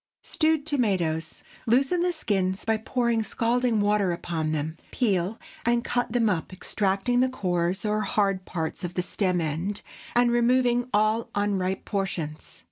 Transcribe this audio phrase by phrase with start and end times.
[0.23, 1.43] STEWED TOMATOES.
[1.67, 6.51] ✠ Loosen the skins by pouring scalding water upon them; peel and cut them up,
[6.51, 9.83] extracting the cores or hard parts of the stem end,
[10.15, 12.59] and removing all unripe portions.